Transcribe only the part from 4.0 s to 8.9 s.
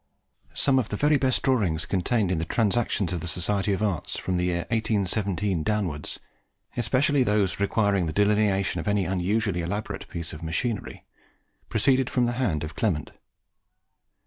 from the year 1817 downwards, especially those requiring the delineation of